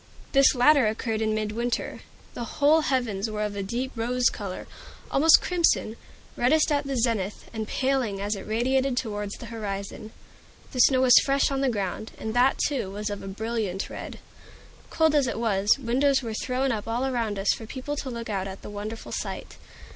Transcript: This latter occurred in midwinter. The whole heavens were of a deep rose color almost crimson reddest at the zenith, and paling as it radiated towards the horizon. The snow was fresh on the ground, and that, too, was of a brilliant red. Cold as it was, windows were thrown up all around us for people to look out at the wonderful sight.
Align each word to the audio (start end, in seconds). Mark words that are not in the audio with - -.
This 0.31 0.55
latter 0.55 0.87
occurred 0.87 1.21
in 1.21 1.35
midwinter. 1.35 1.99
The 2.33 2.57
whole 2.57 2.81
heavens 2.81 3.29
were 3.29 3.43
of 3.43 3.55
a 3.55 3.61
deep 3.61 3.91
rose 3.95 4.31
color 4.31 4.65
almost 5.11 5.43
crimson 5.43 5.95
reddest 6.35 6.71
at 6.71 6.87
the 6.87 6.97
zenith, 6.97 7.47
and 7.53 7.67
paling 7.67 8.19
as 8.19 8.35
it 8.35 8.47
radiated 8.47 8.97
towards 8.97 9.35
the 9.35 9.45
horizon. 9.53 10.09
The 10.71 10.79
snow 10.79 11.01
was 11.01 11.19
fresh 11.23 11.51
on 11.51 11.61
the 11.61 11.69
ground, 11.69 12.13
and 12.17 12.33
that, 12.33 12.57
too, 12.57 12.89
was 12.89 13.11
of 13.11 13.21
a 13.21 13.27
brilliant 13.27 13.91
red. 13.91 14.17
Cold 14.89 15.13
as 15.13 15.27
it 15.27 15.37
was, 15.39 15.77
windows 15.77 16.23
were 16.23 16.33
thrown 16.33 16.71
up 16.71 16.87
all 16.87 17.05
around 17.05 17.37
us 17.37 17.53
for 17.53 17.67
people 17.67 17.95
to 17.97 18.09
look 18.09 18.27
out 18.27 18.47
at 18.47 18.63
the 18.63 18.71
wonderful 18.71 19.11
sight. 19.11 19.55